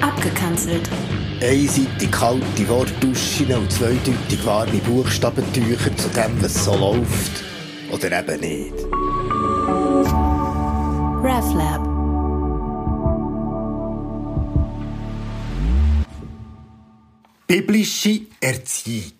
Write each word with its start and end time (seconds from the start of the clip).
Abgekanzelt. 0.00 0.88
Einseitig 1.42 2.10
kalte 2.10 2.68
Wortduschen 2.68 3.52
und 3.54 3.72
zweideutig 3.72 4.44
warme 4.44 4.78
Buchstabentücher 4.78 5.96
zu 5.96 6.08
dem, 6.10 6.42
was 6.42 6.64
so 6.64 6.76
läuft. 6.76 7.44
Oder 7.90 8.20
eben 8.20 8.40
nicht. 8.40 8.74
RefLab. 11.22 12.00
Biblische 17.46 18.20
Erziehung. 18.40 19.12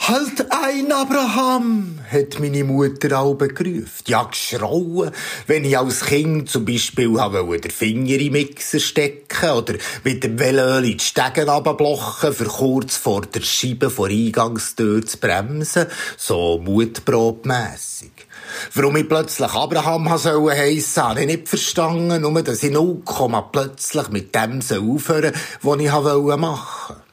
Halt 0.00 0.46
ein, 0.50 0.92
Abraham, 0.92 1.99
hat 2.10 2.40
meine 2.40 2.64
Mutter 2.64 3.18
auch 3.18 3.36
gerufen. 3.36 4.04
Ja, 4.06 4.24
geschrauen, 4.24 5.10
wenn 5.46 5.64
ich 5.64 5.78
als 5.78 6.04
Kind 6.04 6.50
zum 6.50 6.64
Beispiel 6.64 7.20
habe 7.20 7.60
den 7.60 7.70
Finger 7.70 8.18
im 8.18 8.32
Mixer 8.32 8.80
stecken 8.80 9.50
oder 9.50 9.74
mit 10.04 10.24
dem 10.24 10.38
Velöl 10.38 10.82
die 10.82 10.98
Stegen 10.98 11.48
runterblochen, 11.48 12.32
für 12.32 12.44
kurz 12.44 12.96
vor 12.96 13.22
der 13.22 13.42
Scheibe 13.42 13.90
vor 13.90 14.08
Eingangstür 14.08 15.04
zu 15.06 15.18
bremsen, 15.18 15.86
so 16.16 16.58
mutprobmässig. 16.58 18.12
Warum 18.74 18.96
ich 18.96 19.08
plötzlich 19.08 19.52
Abraham 19.52 20.16
sollen 20.18 20.56
heissen, 20.56 21.02
habe 21.02 21.20
ich 21.20 21.26
nicht 21.26 21.48
verstanden, 21.48 22.22
nur 22.22 22.42
dass 22.42 22.62
ich 22.62 22.72
0, 22.72 23.02
plötzlich 23.52 24.08
mit 24.08 24.34
dem 24.34 24.60
aufhören 24.60 25.32
was 25.62 25.80
ich 25.80 25.90
machen 25.92 26.42
wollte. 26.42 27.09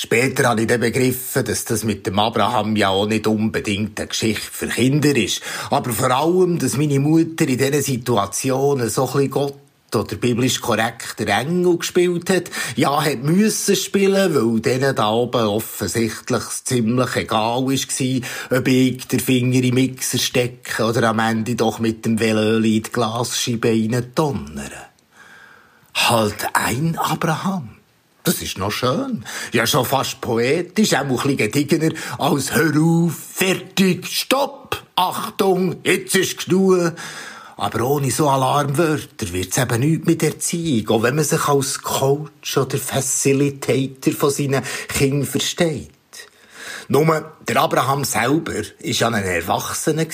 Später 0.00 0.50
habe 0.50 0.60
ich 0.60 0.68
dann 0.68 0.78
begriffen, 0.78 1.44
dass 1.44 1.64
das 1.64 1.82
mit 1.82 2.06
dem 2.06 2.20
Abraham 2.20 2.76
ja 2.76 2.90
auch 2.90 3.08
nicht 3.08 3.26
unbedingt 3.26 3.98
eine 3.98 4.06
Geschichte 4.06 4.48
für 4.48 4.68
Kinder 4.68 5.16
ist. 5.16 5.42
Aber 5.70 5.90
vor 5.90 6.12
allem, 6.12 6.60
dass 6.60 6.76
meine 6.76 7.00
Mutter 7.00 7.48
in 7.48 7.58
diesen 7.58 7.82
Situationen 7.82 8.90
so 8.90 9.08
ein 9.08 9.12
bisschen 9.12 9.30
Gott 9.32 9.54
oder 9.92 10.14
biblisch 10.14 10.60
korrekt 10.60 11.16
der 11.18 11.40
Engel 11.40 11.78
gespielt 11.78 12.30
hat, 12.30 12.44
ja, 12.76 13.04
hat 13.04 13.24
müssen 13.24 13.74
spielen, 13.74 14.36
weil 14.36 14.60
denen 14.60 14.94
da 14.94 15.10
oben 15.10 15.48
offensichtlich 15.48 16.44
ziemlich 16.62 17.16
egal 17.16 17.64
war, 17.66 18.58
ob 18.58 18.68
ich 18.68 19.08
den 19.08 19.18
Finger 19.18 19.64
im 19.64 19.74
Mixer 19.74 20.18
stecke 20.18 20.84
oder 20.84 21.08
am 21.08 21.18
Ende 21.18 21.56
doch 21.56 21.80
mit 21.80 22.04
dem 22.04 22.20
Velöl 22.20 22.64
in 22.64 22.84
die 22.84 22.92
Glasscheibe 22.92 23.70
rein 23.70 24.12
donnere. 24.14 24.86
Halt 25.92 26.46
ein 26.52 26.96
Abraham. 26.98 27.77
Das 28.28 28.42
ist 28.42 28.58
noch 28.58 28.70
schön. 28.70 29.24
Ja, 29.52 29.66
schon 29.66 29.86
fast 29.86 30.20
poetisch, 30.20 30.94
auch 30.94 31.00
ein 31.00 31.08
bisschen 31.08 31.36
gediegener 31.38 31.94
als 32.18 32.54
Hör 32.54 32.78
auf, 32.78 33.14
fertig, 33.14 34.06
stopp, 34.06 34.82
Achtung, 34.96 35.76
jetzt 35.82 36.14
ist 36.14 36.44
genug. 36.44 36.92
Aber 37.56 37.80
ohne 37.86 38.10
so 38.10 38.28
Alarmwörter 38.28 39.32
wird's 39.32 39.56
eben 39.56 39.80
nichts 39.80 40.06
mit 40.06 40.22
Erziehung, 40.22 40.88
auch 40.90 41.02
wenn 41.02 41.16
man 41.16 41.24
sich 41.24 41.48
als 41.48 41.80
Coach 41.80 42.56
oder 42.56 42.78
Facilitator 42.78 44.12
von 44.12 44.30
seinen 44.30 44.62
Kindern 44.88 45.26
versteht. 45.26 45.90
Nur, 46.90 47.32
der 47.46 47.56
Abraham 47.58 48.02
selber 48.04 48.54
war 48.54 48.64
ja 48.80 49.08
ein 49.08 49.22
Erwachsener. 49.22 50.06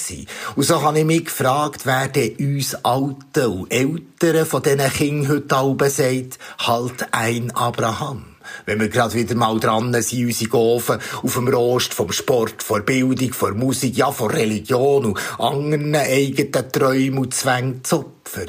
Und 0.57 0.65
so 0.65 0.83
habe 0.83 0.99
ich 0.99 1.05
mich 1.05 1.27
gefragt, 1.27 1.83
wer 1.85 2.09
denn 2.09 2.35
uns 2.35 2.75
Alten 2.85 3.47
und 3.47 3.73
Älteren 3.73 4.45
von 4.45 4.61
diesen 4.61 4.93
Kindern 4.93 5.29
heute 5.29 5.57
alle 5.57 5.91
sagt, 5.91 6.39
halt 6.59 7.07
ein 7.13 7.53
Abraham. 7.53 8.25
Wenn 8.67 8.81
wir 8.81 8.89
gerade 8.89 9.15
wieder 9.15 9.37
mal 9.37 9.59
dran 9.61 9.95
sind, 10.03 10.27
unsere 10.27 10.51
Gofen 10.51 10.99
auf 11.23 11.35
dem 11.35 11.47
Rost 11.47 11.95
vom 11.95 12.11
Sport, 12.11 12.63
vor 12.63 12.81
Bildung, 12.81 13.33
vor 13.33 13.53
Musik, 13.53 13.97
ja, 13.97 14.11
vor 14.11 14.33
Religion 14.33 15.05
und 15.05 15.19
anderen 15.39 15.95
eigenen 15.95 16.73
Träumen 16.73 17.19
und 17.19 17.35
Zwängen 17.35 17.85
zu 17.85 18.01
opfern. 18.01 18.49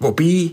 Wobei, 0.00 0.52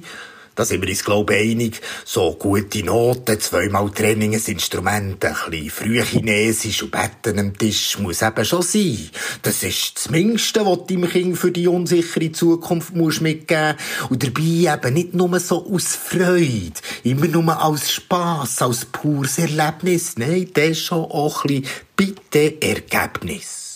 da 0.60 0.66
sind 0.66 0.82
wir 0.82 0.90
uns, 0.90 1.06
glaube 1.06 1.36
ich, 1.36 1.52
einig. 1.52 1.82
So 2.04 2.34
gute 2.34 2.84
Noten, 2.84 3.40
zweimal 3.40 3.90
Training, 3.92 4.36
ein 4.36 4.42
Instrument, 4.46 5.24
ein 5.24 5.36
bisschen 5.50 5.70
Frühchinesisch 5.70 6.84
und 6.84 6.92
Betten 6.92 7.40
am 7.40 7.58
Tisch 7.58 7.98
muss 7.98 8.22
eben 8.22 8.44
schon 8.44 8.62
sein. 8.62 9.10
Das 9.42 9.64
ist 9.64 9.94
das 9.96 10.10
Mindeste, 10.10 10.66
was 10.66 10.80
du 10.80 10.96
deinem 10.96 11.10
Kind 11.10 11.38
für 11.38 11.52
die 11.52 11.70
unsichere 11.70 12.34
Zukunft 12.34 12.94
musst 12.94 13.22
mitgeben 13.22 13.76
Und 14.10 14.22
dabei 14.22 14.42
eben 14.76 14.94
nicht 14.94 15.14
nur 15.14 15.40
so 15.40 15.66
aus 15.66 15.96
Freude, 15.96 16.74
immer 17.04 17.28
nur 17.28 17.58
als 17.58 17.94
Spass, 17.94 18.62
als 18.62 18.84
pures 18.84 19.38
Erlebnis. 19.38 20.16
Nein, 20.18 20.50
das 20.54 20.72
ist 20.72 20.84
schon 20.84 21.06
auch 21.06 21.46
ein 21.46 21.62
bisschen 21.62 21.80
bitte 21.96 22.62
Ergebnis. 22.62 23.69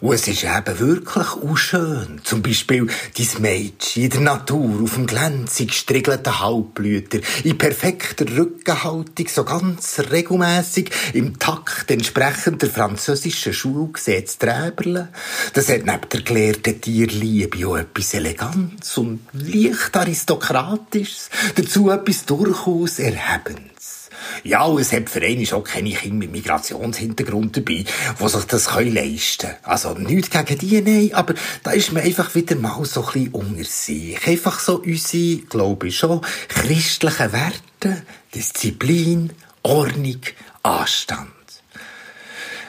Und 0.00 0.14
es 0.14 0.28
ist 0.28 0.44
eben 0.44 0.78
wirklich 0.78 1.26
auch 1.26 1.56
schön. 1.56 2.20
Zum 2.22 2.42
Beispiel 2.42 2.86
dein 3.16 3.42
Mädchen 3.42 4.02
in 4.04 4.10
der 4.10 4.20
Natur, 4.20 4.82
auf 4.82 4.94
dem 4.94 5.06
glänzig 5.06 5.68
gestriegelten 5.68 6.40
Halbblüter, 6.40 7.20
in 7.44 7.58
perfekter 7.58 8.26
Rückenhaltung, 8.36 9.28
so 9.28 9.44
ganz 9.44 10.00
regelmässig 10.10 10.90
im 11.14 11.38
Takt 11.38 11.90
entsprechend 11.90 12.62
der 12.62 12.70
französischen 12.70 13.52
Schule 13.52 13.92
gesehen 13.92 14.26
zu 14.26 14.38
träberle. 14.38 15.08
Das 15.54 15.68
hat 15.68 15.86
neben 15.86 16.08
der 16.12 16.22
gelehrten 16.22 16.80
Tierliebe 16.80 17.66
auch 17.66 17.76
etwas 17.76 18.14
Eleganz 18.14 18.96
und 18.98 19.20
leicht 19.32 19.96
Aristokratisches, 19.96 21.30
dazu 21.54 21.90
etwas 21.90 22.26
durchaus 22.26 22.98
Erhebendes. 22.98 23.95
Ja, 24.44 24.64
und 24.64 24.80
es 24.80 24.92
hat 24.92 25.10
für 25.10 25.22
einen 25.22 25.46
auch 25.52 25.64
keine 25.64 25.90
Kinder 25.90 26.16
mit 26.16 26.32
Migrationshintergrund 26.32 27.56
dabei, 27.56 27.84
die 28.20 28.28
sich 28.28 28.44
das 28.44 28.74
leisten 28.74 29.48
können. 29.48 29.56
Also, 29.62 29.94
nichts 29.94 30.30
gegen 30.30 30.58
die, 30.58 30.80
nein, 30.80 31.14
aber 31.14 31.34
da 31.62 31.72
ist 31.72 31.92
man 31.92 32.02
einfach 32.02 32.34
wieder 32.34 32.56
mal 32.56 32.84
so 32.84 33.04
ein 33.06 33.12
bisschen 33.12 33.32
unter 33.32 33.64
sich. 33.64 34.26
Einfach 34.26 34.58
so 34.60 34.80
unsere, 34.80 35.36
glaube 35.42 35.88
ich 35.88 35.98
schon, 35.98 36.20
christlichen 36.48 37.32
Werte, 37.32 38.02
Disziplin, 38.34 39.32
Ordnung, 39.62 40.20
Anstand. 40.62 41.30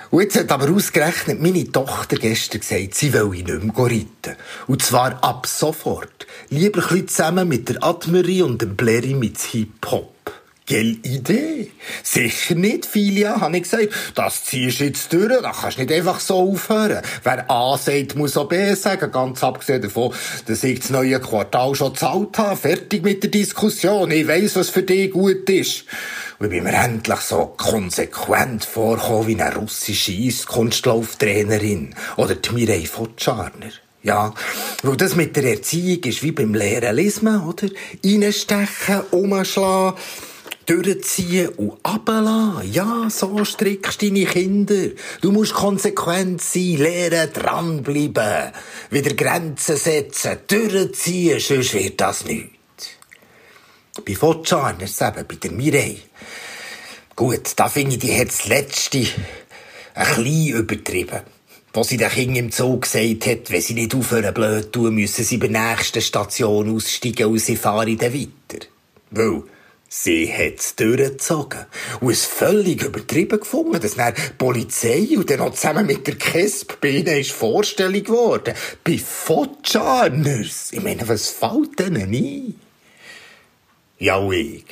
Und 0.10 0.22
jetzt 0.22 0.38
hat 0.38 0.52
aber 0.52 0.74
ausgerechnet 0.74 1.42
meine 1.42 1.70
Tochter 1.70 2.16
gestern 2.16 2.62
gesagt, 2.62 2.96
sie 2.96 3.12
will 3.14 3.28
nicht 3.30 3.48
mehr 3.48 3.74
reiten. 3.78 4.38
Und 4.68 4.82
zwar 4.82 5.22
ab 5.24 5.48
sofort. 5.48 6.26
Lieber 6.50 6.82
ein 6.82 6.88
bisschen 6.88 7.08
zusammen 7.10 7.48
mit 7.48 7.68
der 7.68 7.84
Admerie 7.84 8.42
und 8.42 8.62
dem 8.62 8.76
Blairi 8.76 9.14
mit 9.14 9.38
Hip-Hop. 9.40 10.14
Gell 10.68 10.98
Idee? 11.04 11.72
Sicher 12.04 12.56
nicht, 12.56 12.86
Filia, 12.86 13.40
habe 13.40 13.56
ich 13.56 13.64
gesagt. 13.64 13.88
Das 14.16 14.44
ziehst 14.44 14.82
du 14.82 14.84
jetzt 14.84 15.14
durch, 15.14 15.42
da 15.42 15.54
kannst 15.54 15.78
du 15.78 15.82
nicht 15.82 15.94
einfach 15.94 16.20
so 16.20 16.52
aufhören. 16.52 17.02
Wer 17.24 17.50
A 17.50 17.78
sagt, 17.78 18.18
muss 18.18 18.36
auch 18.36 18.50
B 18.50 18.74
sagen, 18.74 19.10
ganz 19.10 19.42
abgesehen 19.46 19.82
davon, 19.82 20.14
dass 20.46 20.66
ich 20.66 20.82
das 20.82 20.90
neue 20.90 21.22
Quartal 21.22 21.74
schon 21.74 21.94
gezahlt 21.94 22.38
habe. 22.38 22.58
Fertig 22.58 23.02
mit 23.02 23.24
der 23.24 23.30
Diskussion. 23.30 24.12
Ich 24.12 24.28
weiss, 24.28 24.58
was 24.58 24.70
für 24.70 24.84
dich 24.84 25.12
gut 25.12 25.50
ist. 25.50 25.86
Und 26.38 26.48
ich 26.48 26.52
bin 26.52 26.66
mir 26.66 26.74
endlich 26.74 27.20
so 27.22 27.54
konsequent 27.56 28.66
vorgekommen 28.66 29.28
wie 29.28 29.42
eine 29.42 29.56
russische 29.56 30.12
Eiskunstlauftrainerin. 30.12 31.96
Oder 32.18 32.36
die 32.36 32.54
Mireille 32.54 32.88
Fotscharner. 32.88 33.72
Ja, 34.04 34.34
weil 34.84 34.98
das 34.98 35.16
mit 35.16 35.38
der 35.38 35.46
Erziehung 35.46 36.04
ist 36.04 36.24
wie 36.24 36.34
beim 36.34 36.54
Lehren 36.54 36.98
oder? 37.48 37.68
Reinstechen, 38.04 39.02
umschlagen 39.12 39.98
durchziehen 40.68 41.50
und 41.50 41.80
runterlassen. 41.88 42.72
Ja, 42.72 43.10
so 43.10 43.44
strickst 43.44 44.02
deine 44.02 44.26
Kinder. 44.26 44.90
Du 45.22 45.32
musst 45.32 45.54
konsequent 45.54 46.42
sein, 46.42 46.78
lernen, 46.78 47.34
dranbleiben, 47.34 48.52
wieder 48.92 49.16
Grenzen 49.16 49.78
setzen, 49.78 50.38
durchziehen, 50.48 51.40
sonst 51.40 51.74
wird 51.74 52.00
das 52.00 52.26
nichts. 52.26 52.52
Bei 54.06 54.14
Fotscharners 54.14 55.02
eben, 55.02 55.26
bei 55.28 55.36
der 55.36 55.52
Mireille. 55.52 55.98
Gut, 57.16 57.54
da 57.56 57.68
finde 57.68 57.96
ich, 57.96 58.00
die 58.00 58.16
hat 58.16 58.28
das 58.28 58.48
Letzte 58.48 59.08
ein 59.96 60.24
bisschen 60.24 60.56
übertrieben. 60.56 61.22
Was 61.74 61.88
sie 61.90 61.98
den 61.98 62.10
Kindern 62.10 62.36
im 62.36 62.52
Zoo 62.52 62.80
gesagt 62.80 63.26
hat, 63.26 63.52
wenn 63.52 63.62
sie 63.62 63.74
nicht 63.74 63.96
aufhören 63.96 64.34
blöd 64.34 64.72
tun, 64.72 64.94
müssen 64.94 65.24
sie 65.24 65.38
bei 65.38 65.48
der 65.48 65.76
nächsten 65.76 66.02
Station 66.02 66.76
aussteigen 66.76 67.28
und 67.28 67.40
sie 67.40 67.56
fahren 67.56 67.98
dann 67.98 68.14
weiter. 68.14 68.66
Weil, 69.12 69.44
Sie 69.90 70.32
hat's 70.32 70.76
durchgezogen 70.76 71.66
und 72.02 72.12
es 72.12 72.26
völlig 72.26 72.84
übertrieben 72.84 73.40
gefunden, 73.40 73.80
dass 73.80 73.96
dann 73.96 74.14
die 74.14 74.22
Polizei 74.38 75.08
und 75.16 75.30
dann 75.30 75.40
noch 75.40 75.54
zusammen 75.54 75.86
mit 75.86 76.06
der 76.06 76.16
KESP 76.16 76.82
bei 76.82 76.90
ihnen 76.90 77.20
ist 77.20 77.32
Vorstellung 77.32 78.04
geworden. 78.04 78.54
Bei 78.84 78.98
Fotscharners. 78.98 80.74
Ich 80.74 80.84
meine, 80.84 81.08
was 81.08 81.30
fällt 81.30 81.80
denen 81.80 82.14
ein? 82.14 82.56
Ja, 83.98 84.30
ich. 84.30 84.66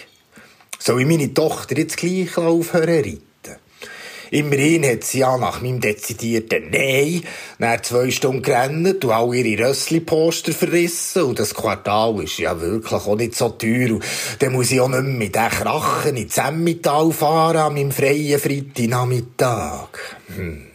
Soll 0.79 1.01
ich 1.01 1.07
meine 1.07 1.33
Tochter 1.33 1.77
jetzt 1.77 1.97
gleich 1.97 2.37
aufhören 2.37 3.21
Immerhin 4.35 4.85
hat 4.85 5.05
sie 5.05 5.19
ja 5.19 5.37
nach 5.37 5.61
meinem 5.61 5.79
dezidierten 5.79 6.69
Nein 6.69 7.23
nach 7.57 7.81
zwei 7.81 8.11
Stunden 8.11 8.41
gerannt 8.41 9.05
und 9.05 9.11
all 9.11 9.33
ihre 9.33 9.69
Rössli-Poster 9.69 10.51
verrissen. 10.51 11.23
Und 11.23 11.39
das 11.39 11.53
Quartal 11.53 12.21
ist 12.21 12.37
ja 12.39 12.59
wirklich 12.59 12.91
auch 12.91 13.15
nicht 13.15 13.33
so 13.33 13.47
teuer. 13.47 13.91
Und 13.91 14.03
dann 14.39 14.51
muss 14.51 14.71
ich 14.71 14.81
auch 14.81 14.89
nicht 14.89 15.03
mehr 15.03 15.13
mit 15.13 15.35
den 15.35 15.47
Krachen 15.47 16.17
ins 16.17 16.37
Emmental 16.37 17.13
fahren 17.13 17.55
an 17.55 17.73
meinem 17.75 17.91
freien 17.91 18.37
Freitagnachmittag. 18.37 19.87
Hm. 20.35 20.74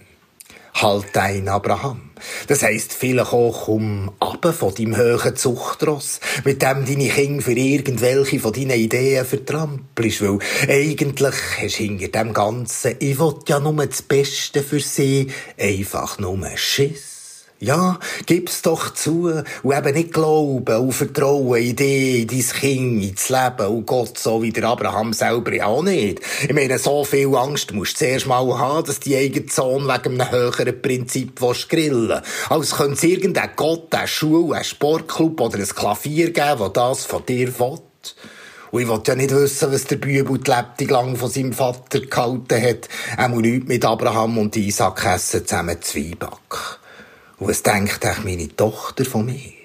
Halt 0.83 1.15
ein 1.19 1.47
Abraham. 1.47 2.01
Das 2.47 2.63
heisst 2.63 2.95
vielleicht 2.95 3.35
auch, 3.35 3.67
komm 3.67 4.13
ab 4.19 4.55
von 4.55 4.75
deinem 4.75 4.97
höheren 4.97 5.37
Zuchtross, 5.37 6.21
mit 6.45 6.63
dem 6.63 6.87
deine 6.87 7.09
Kinder 7.11 7.43
für 7.43 7.53
irgendwelche 7.53 8.41
von 8.41 8.55
deinen 8.55 8.71
Ideen 8.71 9.27
vertrampelst, 9.27 10.23
weil 10.23 10.39
eigentlich 10.69 11.35
hast 11.61 11.79
du 11.79 11.83
hinter 11.85 12.09
dem 12.09 12.33
Ganzen, 12.33 12.95
ich 12.99 13.19
will 13.19 13.35
ja 13.47 13.61
nur 13.61 13.87
das 13.87 14.01
Beste 14.01 14.63
für 14.63 14.81
sie, 14.81 15.27
einfach 15.59 16.19
nur 16.19 16.39
Schiss. 16.57 17.20
Ja, 17.63 17.99
gib's 18.25 18.63
doch 18.63 18.95
zu 18.95 19.45
und 19.63 19.77
eben 19.77 19.95
nicht 19.95 20.15
glauben 20.15 20.77
und 20.79 20.93
vertrauen 20.93 21.61
in 21.61 21.77
dich, 21.77 22.23
in 22.23 22.27
dein 22.27 22.41
Kind, 22.41 23.05
ins 23.05 23.29
Leben 23.29 23.67
und 23.67 23.85
Gott, 23.85 24.17
so 24.17 24.43
wie 24.43 24.51
der 24.51 24.65
Abraham 24.65 25.13
selber 25.13 25.53
ja 25.53 25.67
auch 25.67 25.83
nicht. 25.83 26.21
Ich 26.43 26.55
meine, 26.55 26.79
so 26.79 27.05
viel 27.05 27.37
Angst 27.37 27.75
musst 27.75 28.01
du 28.01 28.07
zuerst 28.07 28.27
mal 28.27 28.59
haben, 28.59 28.87
dass 28.87 29.01
die 29.01 29.15
eigene 29.15 29.51
Sohn 29.51 29.87
wegen 29.87 30.19
einem 30.19 30.31
höheren 30.31 30.81
Prinzip 30.81 31.39
grillen 31.69 32.23
Als 32.49 32.77
könnte 32.77 32.95
es 32.95 33.05
irgendein 33.05 33.51
Gott, 33.57 33.95
eine 33.95 34.09
Schule, 34.09 34.57
ein 34.57 34.65
Sportclub 34.65 35.39
oder 35.39 35.59
ein 35.59 35.69
Klavier 35.69 36.31
geben, 36.33 36.59
der 36.59 36.69
das 36.71 37.05
von 37.05 37.27
dir 37.27 37.59
will. 37.59 37.79
Und 38.71 38.81
ich 38.81 38.89
wollte 38.89 39.11
ja 39.11 39.17
nicht 39.17 39.33
wissen, 39.33 39.71
was 39.71 39.85
der 39.85 39.97
Bübel 39.97 40.39
die 40.39 40.51
Lebte 40.51 40.85
lang 40.91 41.15
von 41.15 41.29
seinem 41.29 41.53
Vater 41.53 42.01
gehalten 42.01 42.63
hat. 42.63 42.89
Er 43.19 43.29
muss 43.29 43.43
nichts 43.43 43.69
mit 43.69 43.85
Abraham 43.85 44.39
und 44.39 44.57
Isaac 44.57 45.05
essen, 45.05 45.47
zusammen 45.47 45.77
Zwieback. 45.83 46.80
Und 47.41 47.49
was 47.49 47.63
denkt 47.63 48.05
eigentlich 48.05 48.25
meine 48.25 48.55
Tochter 48.55 49.05
von 49.05 49.25
mir? 49.25 49.60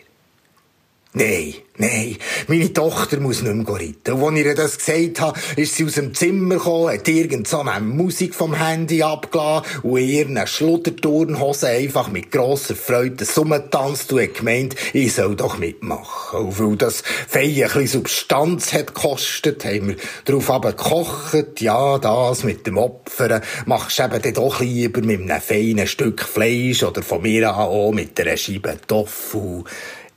Nein, 1.18 1.54
nein, 1.78 2.18
meine 2.50 2.74
Tochter 2.74 3.22
muss 3.22 3.42
nicht 3.42 3.56
mehr 3.56 3.74
reiten. 3.74 4.22
Und 4.22 4.34
als 4.34 4.38
ich 4.38 4.46
ihr 4.46 4.54
das 4.54 4.78
gesagt 4.78 5.22
habe, 5.22 5.40
ist 5.56 5.76
sie 5.76 5.86
aus 5.86 5.94
dem 5.94 6.14
Zimmer 6.14 6.56
gekommen, 6.56 6.94
hat 6.94 7.08
irgend 7.08 7.48
so 7.48 7.62
eine 7.62 7.80
Musik 7.80 8.36
vom 8.36 8.54
Handy 8.54 9.02
abgelassen 9.02 9.80
und 9.84 9.98
in 9.98 10.10
ihren 10.10 10.46
Schludderturnhosen 10.46 11.70
einfach 11.70 12.10
mit 12.10 12.34
grosser 12.34 12.76
Freude 12.76 13.24
Summe 13.24 13.70
tanzt 13.70 14.12
und 14.12 14.24
hat 14.24 14.34
gemeint, 14.34 14.76
ich 14.92 15.14
soll 15.14 15.38
doch 15.38 15.58
mitmachen. 15.58 16.48
Und 16.48 16.60
weil 16.60 16.76
das 16.76 17.02
Feier 17.30 17.68
ein 17.68 17.80
bisschen 17.80 17.88
Substanz 17.88 18.74
hat 18.74 18.94
gekostet, 18.94 19.64
haben 19.64 19.88
wir 19.88 19.96
darauf 20.26 20.52
aber 20.52 20.74
gekocht, 20.74 21.62
ja, 21.62 21.98
das 21.98 22.44
mit 22.44 22.68
dem 22.68 22.78
Opfern 22.78 23.42
machst 23.66 24.00
du 24.00 24.04
eben 24.04 24.34
doch 24.34 24.60
lieber 24.60 25.00
mit 25.00 25.22
einem 25.22 25.42
feinen 25.42 25.88
Stück 25.88 26.24
Fleisch 26.24 26.84
oder 26.84 27.02
von 27.02 27.22
mir 27.22 27.54
an 27.54 27.56
auch 27.56 27.94
mit 27.94 28.20
einer 28.20 28.36
Scheibe 28.36 28.78
Tofu. 28.86 29.64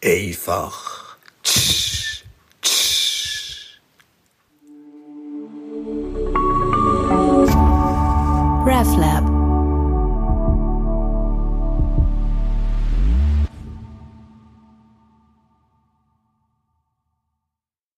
einfach. 0.03 1.17
Tsch, 1.43 2.25
tsch. 2.63 3.81
RefLab 8.67 9.38